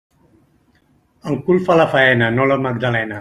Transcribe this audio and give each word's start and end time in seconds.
El 1.33 1.37
cul 1.49 1.63
fa 1.67 1.77
la 1.81 1.87
faena, 1.95 2.31
no 2.39 2.53
la 2.53 2.61
Magdalena. 2.67 3.09